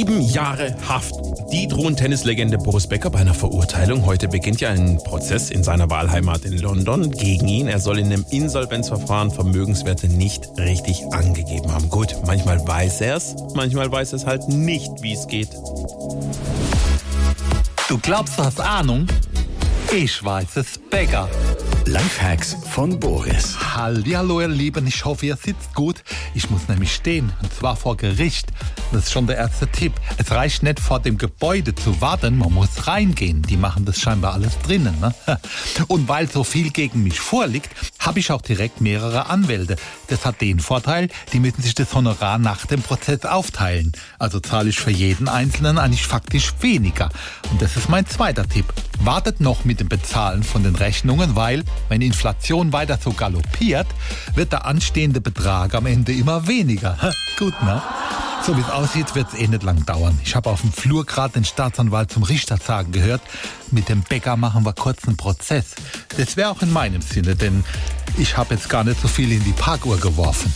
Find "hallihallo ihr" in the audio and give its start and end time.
23.74-24.48